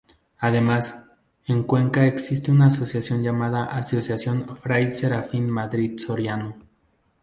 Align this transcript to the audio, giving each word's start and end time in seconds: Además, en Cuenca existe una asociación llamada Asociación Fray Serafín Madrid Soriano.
Además, 0.39 1.11
en 1.45 1.61
Cuenca 1.61 2.07
existe 2.07 2.51
una 2.51 2.65
asociación 2.65 3.21
llamada 3.21 3.65
Asociación 3.65 4.55
Fray 4.57 4.89
Serafín 4.89 5.47
Madrid 5.47 5.95
Soriano. 5.99 6.55